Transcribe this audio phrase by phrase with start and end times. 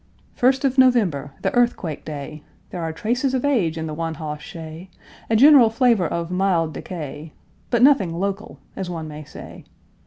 [0.33, 4.41] FIRST OF NOVEMBER, The Earthquake day There are traces of age in the one hoss
[4.41, 4.89] shay,
[5.29, 7.33] A general flavor of mild decay,
[7.69, 9.63] But nothing local, as one may say.